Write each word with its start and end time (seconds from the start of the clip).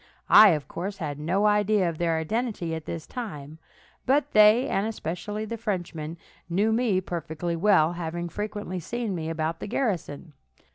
I, 0.31 0.49
of 0.53 0.67
course, 0.67 0.97
had 0.97 1.19
no 1.19 1.45
idea 1.45 1.87
of 1.87 1.99
their 1.99 2.17
identity 2.17 2.73
at 2.73 2.85
this 2.85 3.05
time; 3.05 3.59
but 4.07 4.31
they, 4.31 4.67
and 4.67 4.87
especially 4.87 5.45
the 5.45 5.57
Frenchman, 5.57 6.17
knew 6.49 6.73
me 6.73 6.99
perfectly 7.01 7.55
well, 7.55 7.93
having 7.93 8.27
frequently 8.27 8.79
seen 8.79 9.13
me 9.13 9.29
about 9.29 9.59
the 9.59 9.67
garrison. 9.67 10.33